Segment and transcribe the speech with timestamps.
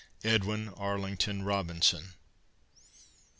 [0.23, 2.15] EDWIN ARLINGTON ROBINSON.